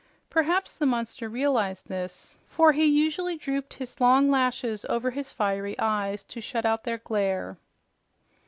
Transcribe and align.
Perhaps 0.31 0.77
the 0.79 0.87
monster 0.87 1.29
realized 1.29 1.87
this, 1.87 2.39
for 2.47 2.71
he 2.71 2.85
usually 2.85 3.37
drooped 3.37 3.75
his 3.75 4.01
long 4.01 4.31
lashes 4.31 4.83
over 4.89 5.11
his 5.11 5.31
fiery 5.31 5.77
eyes 5.77 6.23
to 6.23 6.41
shut 6.41 6.65
out 6.65 6.85
their 6.85 6.97
glare. 6.97 7.59